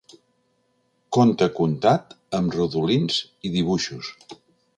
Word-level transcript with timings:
Conte 1.17 1.47
contat 1.59 2.15
amb 2.39 2.57
rodolins 2.57 3.21
i 3.49 3.53
dibuixos. 3.59 4.11